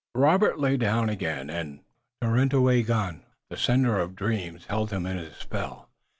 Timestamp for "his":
5.17-5.35